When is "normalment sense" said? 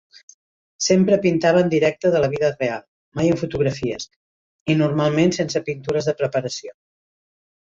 4.81-5.63